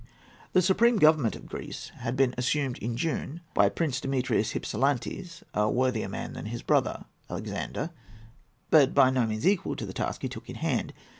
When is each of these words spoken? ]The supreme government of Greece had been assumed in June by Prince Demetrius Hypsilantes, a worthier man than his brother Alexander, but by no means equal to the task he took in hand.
]The 0.53 0.63
supreme 0.63 0.95
government 0.97 1.35
of 1.35 1.45
Greece 1.45 1.89
had 1.97 2.15
been 2.15 2.33
assumed 2.35 2.79
in 2.79 2.97
June 2.97 3.41
by 3.53 3.69
Prince 3.69 4.01
Demetrius 4.01 4.53
Hypsilantes, 4.53 5.43
a 5.53 5.69
worthier 5.69 6.09
man 6.09 6.33
than 6.33 6.47
his 6.47 6.63
brother 6.63 7.05
Alexander, 7.29 7.91
but 8.71 8.95
by 8.95 9.11
no 9.11 9.27
means 9.27 9.45
equal 9.45 9.75
to 9.75 9.85
the 9.85 9.93
task 9.93 10.23
he 10.23 10.27
took 10.27 10.49
in 10.49 10.55
hand. 10.55 10.95